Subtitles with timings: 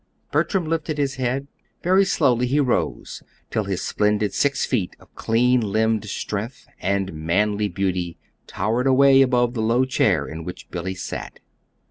[0.31, 1.45] Bertram lifted his head.
[1.83, 7.67] Very slowly he rose till his splendid six feet of clean limbed strength and manly
[7.67, 8.17] beauty
[8.47, 11.39] towered away above the low chair in which Billy sat.